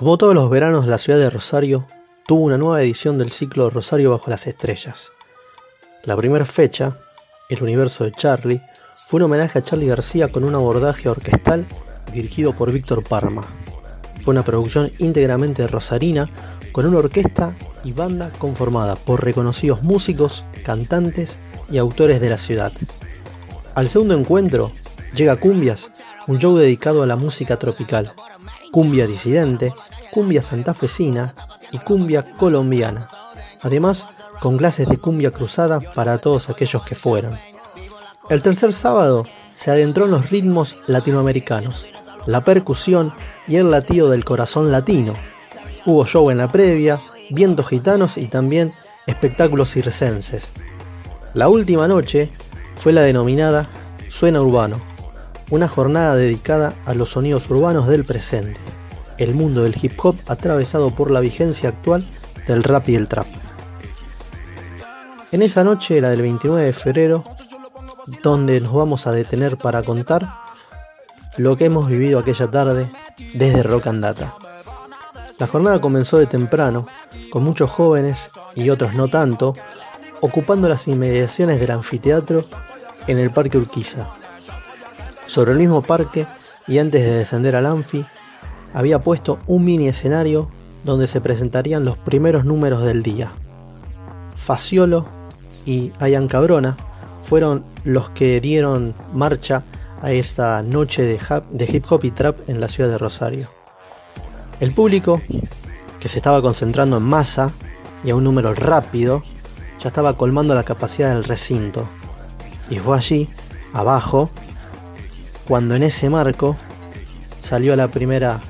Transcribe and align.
Como 0.00 0.16
todos 0.16 0.34
los 0.34 0.48
veranos, 0.48 0.86
la 0.86 0.96
ciudad 0.96 1.18
de 1.18 1.28
Rosario 1.28 1.86
tuvo 2.26 2.44
una 2.44 2.56
nueva 2.56 2.80
edición 2.80 3.18
del 3.18 3.32
ciclo 3.32 3.68
Rosario 3.68 4.12
bajo 4.12 4.30
las 4.30 4.46
estrellas. 4.46 5.12
La 6.04 6.16
primera 6.16 6.46
fecha, 6.46 6.96
El 7.50 7.62
universo 7.62 8.04
de 8.04 8.12
Charlie, 8.12 8.62
fue 9.06 9.18
un 9.18 9.24
homenaje 9.24 9.58
a 9.58 9.62
Charlie 9.62 9.88
García 9.88 10.28
con 10.28 10.44
un 10.44 10.54
abordaje 10.54 11.06
orquestal 11.10 11.66
dirigido 12.14 12.54
por 12.56 12.72
Víctor 12.72 13.06
Parma. 13.06 13.44
Fue 14.22 14.32
una 14.32 14.42
producción 14.42 14.90
íntegramente 15.00 15.66
rosarina 15.66 16.30
con 16.72 16.86
una 16.86 16.96
orquesta 16.96 17.52
y 17.84 17.92
banda 17.92 18.32
conformada 18.38 18.96
por 18.96 19.22
reconocidos 19.22 19.82
músicos, 19.82 20.46
cantantes 20.64 21.36
y 21.70 21.76
autores 21.76 22.22
de 22.22 22.30
la 22.30 22.38
ciudad. 22.38 22.72
Al 23.74 23.90
segundo 23.90 24.14
encuentro 24.14 24.72
llega 25.14 25.36
Cumbias, 25.36 25.92
un 26.26 26.38
show 26.38 26.56
dedicado 26.56 27.02
a 27.02 27.06
la 27.06 27.16
música 27.16 27.58
tropical, 27.58 28.14
cumbia 28.70 29.06
disidente, 29.06 29.74
cumbia 30.10 30.42
santafesina 30.42 31.34
y 31.70 31.78
cumbia 31.78 32.22
colombiana. 32.22 33.08
Además, 33.62 34.06
con 34.40 34.56
clases 34.56 34.88
de 34.88 34.98
cumbia 34.98 35.30
cruzada 35.30 35.80
para 35.80 36.18
todos 36.18 36.48
aquellos 36.48 36.82
que 36.82 36.94
fueran. 36.94 37.38
El 38.28 38.42
tercer 38.42 38.72
sábado 38.72 39.26
se 39.54 39.70
adentró 39.70 40.06
en 40.06 40.12
los 40.12 40.30
ritmos 40.30 40.76
latinoamericanos, 40.86 41.86
la 42.26 42.44
percusión 42.44 43.12
y 43.46 43.56
el 43.56 43.70
latido 43.70 44.10
del 44.10 44.24
corazón 44.24 44.72
latino. 44.72 45.14
Hubo 45.84 46.06
show 46.06 46.30
en 46.30 46.38
la 46.38 46.48
previa, 46.48 47.00
vientos 47.30 47.68
gitanos 47.68 48.16
y 48.16 48.26
también 48.26 48.72
espectáculos 49.06 49.70
circenses. 49.70 50.54
La 51.34 51.48
última 51.48 51.88
noche 51.88 52.30
fue 52.76 52.92
la 52.92 53.02
denominada 53.02 53.68
Suena 54.08 54.40
Urbano, 54.40 54.80
una 55.50 55.68
jornada 55.68 56.14
dedicada 56.16 56.74
a 56.86 56.94
los 56.94 57.10
sonidos 57.10 57.48
urbanos 57.50 57.86
del 57.88 58.04
presente, 58.04 58.58
el 59.20 59.34
mundo 59.34 59.62
del 59.62 59.76
hip 59.80 59.92
hop 60.02 60.16
atravesado 60.28 60.90
por 60.90 61.10
la 61.10 61.20
vigencia 61.20 61.68
actual 61.68 62.02
del 62.46 62.62
rap 62.62 62.88
y 62.88 62.96
el 62.96 63.06
trap. 63.06 63.26
En 65.30 65.42
esa 65.42 65.62
noche, 65.62 66.00
la 66.00 66.08
del 66.08 66.22
29 66.22 66.64
de 66.64 66.72
febrero, 66.72 67.24
donde 68.22 68.60
nos 68.60 68.72
vamos 68.72 69.06
a 69.06 69.12
detener 69.12 69.58
para 69.58 69.82
contar 69.82 70.26
lo 71.36 71.56
que 71.56 71.66
hemos 71.66 71.86
vivido 71.86 72.18
aquella 72.18 72.50
tarde 72.50 72.90
desde 73.34 73.62
Rock 73.62 73.88
and 73.88 74.02
Data. 74.02 74.34
La 75.38 75.46
jornada 75.46 75.80
comenzó 75.80 76.18
de 76.18 76.26
temprano, 76.26 76.86
con 77.30 77.44
muchos 77.44 77.70
jóvenes 77.70 78.30
y 78.54 78.70
otros 78.70 78.94
no 78.94 79.08
tanto, 79.08 79.54
ocupando 80.20 80.68
las 80.68 80.88
inmediaciones 80.88 81.60
del 81.60 81.70
anfiteatro 81.70 82.44
en 83.06 83.18
el 83.18 83.30
Parque 83.30 83.58
Urquiza. 83.58 84.08
Sobre 85.26 85.52
el 85.52 85.58
mismo 85.58 85.82
parque, 85.82 86.26
y 86.66 86.78
antes 86.78 87.02
de 87.02 87.16
descender 87.16 87.54
al 87.54 87.66
anfi, 87.66 88.04
había 88.72 89.02
puesto 89.02 89.38
un 89.46 89.64
mini 89.64 89.88
escenario 89.88 90.50
donde 90.84 91.06
se 91.06 91.20
presentarían 91.20 91.84
los 91.84 91.96
primeros 91.96 92.44
números 92.44 92.82
del 92.82 93.02
día. 93.02 93.32
Faciolo 94.36 95.06
y 95.66 95.92
Ayan 95.98 96.28
Cabrona 96.28 96.76
fueron 97.22 97.64
los 97.84 98.10
que 98.10 98.40
dieron 98.40 98.94
marcha 99.12 99.62
a 100.02 100.12
esta 100.12 100.62
noche 100.62 101.02
de, 101.02 101.64
hip 101.68 101.84
hop 101.90 102.04
y 102.04 102.10
trap 102.10 102.48
en 102.48 102.60
la 102.60 102.68
ciudad 102.68 102.90
de 102.90 102.98
Rosario. 102.98 103.48
El 104.58 104.72
público, 104.72 105.20
que 106.00 106.08
se 106.08 106.16
estaba 106.16 106.42
concentrando 106.42 106.96
en 106.96 107.02
masa 107.02 107.52
y 108.02 108.10
a 108.10 108.16
un 108.16 108.24
número 108.24 108.54
rápido, 108.54 109.22
ya 109.80 109.88
estaba 109.88 110.16
colmando 110.16 110.54
la 110.54 110.64
capacidad 110.64 111.14
del 111.14 111.24
recinto. 111.24 111.86
Y 112.70 112.78
fue 112.78 112.96
allí, 112.96 113.28
abajo, 113.72 114.30
cuando 115.46 115.74
en 115.74 115.82
ese 115.82 116.08
marco 116.08 116.56
salió 117.20 117.76
la 117.76 117.88
primera 117.88 118.40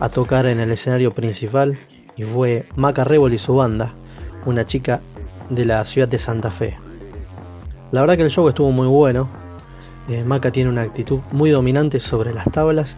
a 0.00 0.08
tocar 0.08 0.46
en 0.46 0.60
el 0.60 0.70
escenario 0.70 1.12
principal 1.12 1.78
y 2.16 2.24
fue 2.24 2.64
Maca 2.76 3.04
Rebol 3.04 3.34
y 3.34 3.38
su 3.38 3.54
banda, 3.54 3.94
una 4.44 4.66
chica 4.66 5.00
de 5.50 5.64
la 5.64 5.84
ciudad 5.84 6.08
de 6.08 6.18
Santa 6.18 6.50
Fe. 6.50 6.76
La 7.92 8.00
verdad 8.00 8.16
que 8.16 8.22
el 8.22 8.30
show 8.30 8.48
estuvo 8.48 8.70
muy 8.72 8.88
bueno. 8.88 9.28
Eh, 10.08 10.24
Maca 10.24 10.50
tiene 10.50 10.70
una 10.70 10.82
actitud 10.82 11.20
muy 11.32 11.50
dominante 11.50 12.00
sobre 12.00 12.34
las 12.34 12.50
tablas 12.50 12.96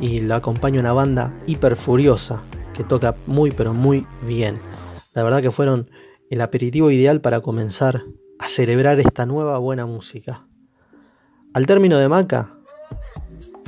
y 0.00 0.20
la 0.20 0.36
acompaña 0.36 0.80
una 0.80 0.92
banda 0.92 1.34
hiper 1.46 1.76
furiosa 1.76 2.42
que 2.72 2.84
toca 2.84 3.16
muy 3.26 3.50
pero 3.50 3.74
muy 3.74 4.06
bien. 4.22 4.58
La 5.14 5.22
verdad 5.22 5.42
que 5.42 5.50
fueron 5.50 5.90
el 6.30 6.40
aperitivo 6.40 6.90
ideal 6.90 7.20
para 7.20 7.40
comenzar 7.40 8.04
a 8.38 8.48
celebrar 8.48 9.00
esta 9.00 9.26
nueva 9.26 9.58
buena 9.58 9.86
música. 9.86 10.46
Al 11.54 11.66
término 11.66 11.98
de 11.98 12.08
Maca, 12.08 12.54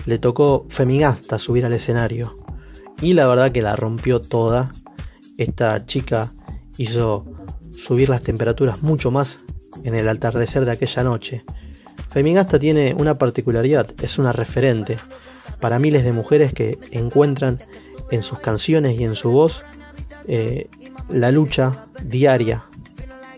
le 0.06 0.18
tocó 0.18 0.66
Femigasta 0.68 1.38
subir 1.38 1.64
al 1.66 1.72
escenario 1.72 2.38
y 3.00 3.14
la 3.14 3.26
verdad 3.26 3.52
que 3.52 3.62
la 3.62 3.76
rompió 3.76 4.20
toda. 4.20 4.72
Esta 5.36 5.86
chica 5.86 6.32
hizo 6.76 7.24
subir 7.72 8.08
las 8.08 8.22
temperaturas 8.22 8.82
mucho 8.82 9.10
más 9.10 9.40
en 9.84 9.94
el 9.94 10.08
atardecer 10.08 10.64
de 10.64 10.72
aquella 10.72 11.02
noche. 11.02 11.44
Femigasta 12.10 12.58
tiene 12.58 12.94
una 12.94 13.18
particularidad, 13.18 13.88
es 14.02 14.18
una 14.18 14.32
referente 14.32 14.98
para 15.60 15.78
miles 15.78 16.04
de 16.04 16.12
mujeres 16.12 16.52
que 16.52 16.78
encuentran 16.90 17.60
en 18.10 18.22
sus 18.22 18.40
canciones 18.40 18.98
y 18.98 19.04
en 19.04 19.14
su 19.14 19.30
voz 19.30 19.62
eh, 20.26 20.68
la 21.08 21.30
lucha 21.30 21.86
diaria 22.02 22.64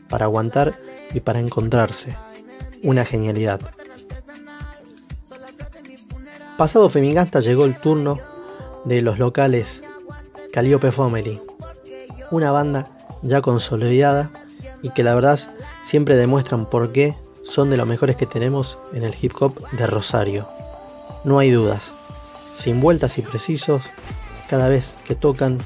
para 0.08 0.24
aguantar 0.24 0.74
y 1.14 1.20
para 1.20 1.40
encontrarse. 1.40 2.16
Una 2.82 3.04
genialidad. 3.04 3.60
Pasado 6.56 6.90
Femigasta 6.90 7.40
llegó 7.40 7.64
el 7.64 7.76
turno 7.76 8.18
de 8.84 9.03
los 9.03 9.19
locales 9.19 9.82
Calliope 10.53 10.93
Family, 10.93 11.41
una 12.31 12.50
banda 12.50 12.88
ya 13.22 13.41
consolidada 13.41 14.31
y 14.82 14.91
que 14.91 15.03
la 15.03 15.15
verdad 15.15 15.38
siempre 15.84 16.16
demuestran 16.16 16.66
por 16.66 16.93
qué 16.93 17.16
son 17.44 17.70
de 17.70 17.76
los 17.76 17.87
mejores 17.87 18.16
que 18.16 18.26
tenemos 18.26 18.78
en 18.93 19.04
el 19.04 19.15
hip 19.20 19.32
hop 19.41 19.69
de 19.70 19.87
Rosario. 19.87 20.47
No 21.25 21.38
hay 21.38 21.50
dudas, 21.50 21.93
sin 22.56 22.81
vueltas 22.81 23.19
y 23.19 23.22
precisos, 23.22 23.91
cada 24.48 24.69
vez 24.69 24.94
que 25.04 25.14
tocan 25.14 25.59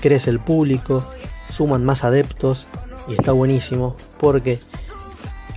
crece 0.00 0.30
el 0.30 0.40
público, 0.40 1.04
suman 1.50 1.84
más 1.84 2.04
adeptos 2.04 2.66
y 3.08 3.14
está 3.14 3.32
buenísimo 3.32 3.96
porque 4.18 4.60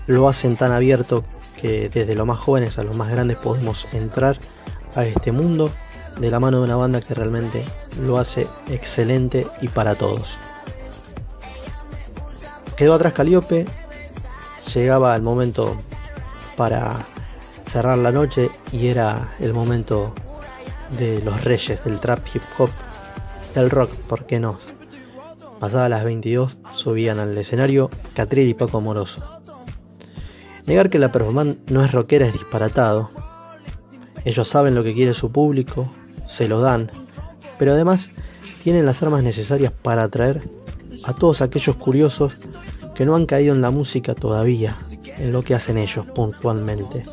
lo 0.08 0.28
hacen 0.28 0.56
tan 0.56 0.72
abierto 0.72 1.24
que 1.62 1.90
desde 1.90 2.16
los 2.16 2.26
más 2.26 2.40
jóvenes 2.40 2.80
a 2.80 2.84
los 2.84 2.96
más 2.96 3.10
grandes 3.10 3.38
podemos 3.38 3.88
entrar 3.94 4.40
a 4.96 5.06
este 5.06 5.32
mundo 5.32 5.72
de 6.19 6.30
la 6.30 6.40
mano 6.40 6.57
de 6.57 6.66
una 6.66 6.75
banda 6.75 7.02
que 7.02 7.16
realmente 7.16 7.63
lo 8.02 8.18
hace 8.18 8.47
excelente 8.68 9.47
y 9.62 9.68
para 9.68 9.96
todos. 9.96 10.38
Quedó 12.75 12.94
atrás 12.94 13.13
Caliope, 13.13 13.66
llegaba 14.74 15.16
el 15.16 15.22
momento 15.22 15.75
para 16.56 17.06
cerrar 17.66 17.97
la 17.97 18.12
noche 18.12 18.50
y 18.72 18.88
era 18.88 19.34
el 19.40 19.53
momento 19.53 20.13
de 20.97 21.22
los 21.22 21.44
reyes 21.44 21.84
del 21.84 22.00
trap 22.00 22.25
hip 22.34 22.41
hop, 22.58 22.69
del 23.53 23.69
rock, 23.69 23.91
¿por 24.08 24.25
qué 24.25 24.40
no? 24.40 24.58
Pasadas 25.59 25.90
las 25.90 26.03
22 26.03 26.58
subían 26.74 27.19
al 27.19 27.38
escenario 27.38 27.90
Catriel 28.13 28.47
y 28.47 28.53
Paco 28.53 28.78
Amoroso. 28.78 29.41
Negar 30.66 30.90
que 30.90 31.00
la 31.00 31.12
performance 31.12 31.58
no 31.68 31.84
es 31.84 31.91
rockera 31.91 32.28
es 32.28 32.34
disparatado. 32.34 33.12
Ellos 34.24 34.47
saben 34.47 34.75
lo 34.75 34.84
que 34.84 34.94
quiere 34.94 35.13
su 35.13 35.31
público, 35.31 35.91
se 36.29 36.47
lo 36.47 36.62
dan, 36.62 36.91
pero 37.57 37.73
además 37.73 38.12
tienen 38.63 38.85
las 38.85 39.01
armas 39.01 39.23
necesarias 39.23 39.73
para 39.81 40.03
atraer 40.03 40.47
a 41.03 41.13
todos 41.13 41.41
aquellos 41.41 41.75
curiosos 41.75 42.38
que 42.94 43.03
no 43.03 43.16
han 43.16 43.25
caído 43.25 43.56
en 43.56 43.62
la 43.62 43.72
música 43.72 44.13
todavía, 44.13 44.78
en 45.17 45.31
lo 45.31 45.41
que 45.41 45.56
hacen 45.56 45.78
ellos 45.78 46.06
puntualmente. 46.07 47.03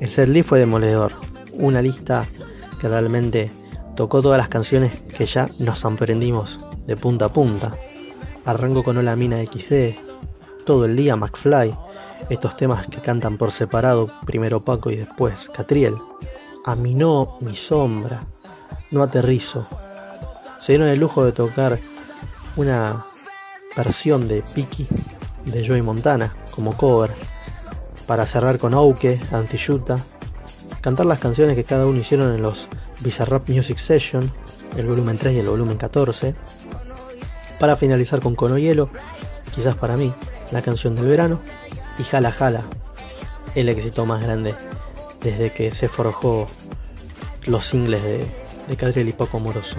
El 0.00 0.08
setlist 0.08 0.48
fue 0.48 0.58
demoledor, 0.60 1.12
una 1.52 1.82
lista 1.82 2.26
que 2.80 2.88
realmente 2.88 3.52
tocó 3.96 4.22
todas 4.22 4.38
las 4.38 4.48
canciones 4.48 4.92
que 5.16 5.26
ya 5.26 5.50
nos 5.58 5.84
aprendimos 5.84 6.58
de 6.86 6.96
punta 6.96 7.26
a 7.26 7.32
punta. 7.32 7.76
Arranco 8.46 8.82
con 8.82 8.96
Hola 8.96 9.14
Mina 9.14 9.42
XD, 9.44 9.94
todo 10.64 10.86
el 10.86 10.96
día 10.96 11.16
McFly, 11.16 11.74
estos 12.30 12.56
temas 12.56 12.86
que 12.86 12.98
cantan 12.98 13.36
por 13.36 13.52
separado, 13.52 14.10
primero 14.24 14.64
Paco 14.64 14.90
y 14.90 14.96
después 14.96 15.50
Catriel. 15.50 15.94
Aminó 16.66 17.36
mi 17.42 17.54
sombra, 17.54 18.24
no 18.90 19.02
aterrizo. 19.02 19.68
Se 20.60 20.72
dieron 20.72 20.88
el 20.88 20.98
lujo 20.98 21.22
de 21.22 21.32
tocar 21.32 21.78
una 22.56 23.04
versión 23.76 24.28
de 24.28 24.42
Piki 24.42 24.88
de 25.44 25.66
Joey 25.66 25.82
Montana 25.82 26.34
como 26.52 26.74
cover 26.74 27.10
para 28.06 28.26
cerrar 28.26 28.58
con 28.58 28.72
Auke, 28.72 29.20
Antiyuta, 29.30 29.98
cantar 30.80 31.04
las 31.04 31.18
canciones 31.18 31.54
que 31.54 31.64
cada 31.64 31.84
uno 31.84 31.98
hicieron 31.98 32.34
en 32.34 32.40
los 32.40 32.70
Bizarrap 33.00 33.46
Music 33.50 33.76
Session, 33.76 34.32
el 34.74 34.86
volumen 34.86 35.18
3 35.18 35.34
y 35.34 35.38
el 35.40 35.48
volumen 35.48 35.76
14, 35.76 36.34
para 37.60 37.76
finalizar 37.76 38.20
con 38.22 38.34
Cono 38.34 38.56
Hielo, 38.56 38.88
quizás 39.54 39.74
para 39.76 39.98
mí, 39.98 40.14
la 40.50 40.62
canción 40.62 40.94
del 40.94 41.08
verano, 41.08 41.40
y 41.98 42.04
Jala 42.04 42.32
Jala, 42.32 42.62
el 43.54 43.68
éxito 43.68 44.06
más 44.06 44.22
grande 44.22 44.54
desde 45.24 45.50
que 45.50 45.70
se 45.72 45.88
forjó 45.88 46.46
los 47.46 47.66
singles 47.66 48.02
de 48.02 48.44
de 48.68 48.76
Catriel 48.76 49.08
y 49.08 49.12
Paco 49.12 49.36
Amoroso. 49.36 49.78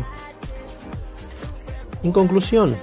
En 2.04 2.12
conclusión, 2.12 2.76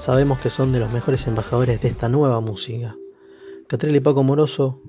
sabemos 0.00 0.38
que 0.40 0.50
son 0.50 0.72
de 0.72 0.80
los 0.80 0.92
mejores 0.92 1.26
embajadores 1.26 1.80
de 1.80 1.88
esta 1.88 2.08
nueva 2.08 2.40
música. 2.40 2.96
Catriel 3.68 3.96
y 3.96 4.00
Paco 4.00 4.20
Amoroso 4.20 4.82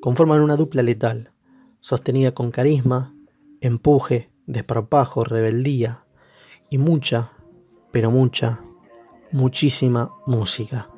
conforman 0.00 0.40
una 0.40 0.56
dupla 0.56 0.82
letal, 0.82 1.32
sostenida 1.80 2.32
con 2.32 2.50
carisma, 2.50 3.14
empuje, 3.60 4.30
desparpajo, 4.46 5.24
rebeldía 5.24 6.04
y 6.70 6.78
mucha, 6.78 7.32
pero 7.90 8.10
mucha, 8.10 8.60
muchísima 9.32 10.14
música. 10.26 10.88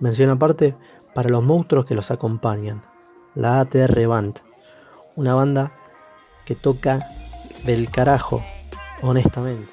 Mención 0.00 0.30
aparte 0.30 0.76
para 1.14 1.30
los 1.30 1.42
monstruos 1.42 1.86
que 1.86 1.94
los 1.94 2.10
acompañan, 2.10 2.82
la 3.34 3.60
ATR 3.60 4.06
Band, 4.06 4.40
una 5.16 5.34
banda 5.34 5.72
que 6.44 6.54
toca 6.54 7.08
del 7.64 7.90
carajo, 7.90 8.44
honestamente. 9.02 9.72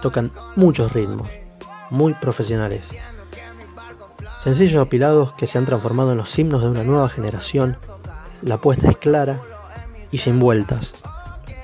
Tocan 0.00 0.32
muchos 0.56 0.92
ritmos, 0.92 1.28
muy 1.90 2.14
profesionales. 2.14 2.90
Sencillos 4.38 4.80
apilados 4.80 5.32
que 5.34 5.46
se 5.46 5.58
han 5.58 5.66
transformado 5.66 6.12
en 6.12 6.18
los 6.18 6.36
himnos 6.38 6.62
de 6.62 6.68
una 6.68 6.84
nueva 6.84 7.08
generación. 7.08 7.76
La 8.40 8.54
apuesta 8.54 8.88
es 8.88 8.96
clara 8.96 9.40
y 10.10 10.18
sin 10.18 10.40
vueltas. 10.40 10.94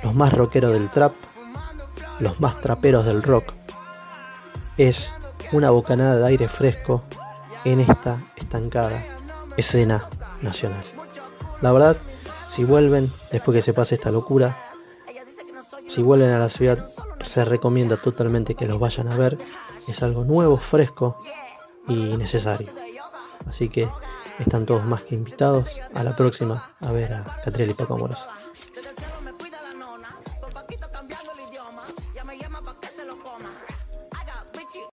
Los 0.02 0.14
más 0.14 0.32
rockeros 0.32 0.72
del 0.72 0.90
trap, 0.90 1.14
los 2.20 2.38
más 2.40 2.60
traperos 2.60 3.04
del 3.04 3.22
rock. 3.22 3.52
Es 4.76 5.12
una 5.50 5.70
bocanada 5.70 6.16
de 6.16 6.26
aire 6.26 6.48
fresco 6.48 7.02
en 7.64 7.80
esta 7.80 8.20
estancada 8.36 9.02
escena 9.56 10.04
nacional. 10.40 10.84
La 11.60 11.72
verdad, 11.72 11.96
si 12.48 12.64
vuelven 12.64 13.12
después 13.30 13.54
que 13.54 13.62
se 13.62 13.72
pase 13.72 13.94
esta 13.94 14.10
locura, 14.10 14.56
si 15.86 16.02
vuelven 16.02 16.30
a 16.30 16.38
la 16.38 16.48
ciudad, 16.48 16.88
se 17.22 17.44
recomienda 17.44 17.96
totalmente 17.96 18.54
que 18.54 18.66
los 18.66 18.78
vayan 18.78 19.08
a 19.08 19.16
ver. 19.16 19.38
Es 19.86 20.02
algo 20.02 20.24
nuevo, 20.24 20.56
fresco 20.56 21.16
y 21.86 22.16
necesario. 22.16 22.68
Así 23.46 23.68
que 23.68 23.88
están 24.38 24.66
todos 24.66 24.84
más 24.84 25.02
que 25.02 25.14
invitados 25.14 25.80
a 25.94 26.04
la 26.04 26.14
próxima 26.14 26.72
a 26.80 26.92
ver 26.92 27.14
a 27.14 27.24
Catriel 27.44 27.70
y 27.70 27.74
Paco 27.74 27.94
Amoroso. 27.94 28.26